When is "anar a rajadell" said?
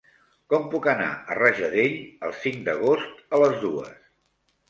0.93-1.93